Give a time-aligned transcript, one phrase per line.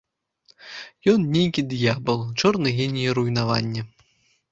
[1.11, 3.83] Ён нейкі д'ябал, чорны геній руйнавання.